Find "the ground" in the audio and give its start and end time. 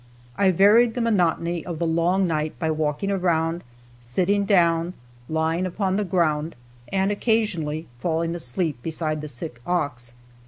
5.95-6.55